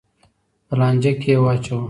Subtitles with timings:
[0.67, 1.79] په لانجه کې یې واچوه.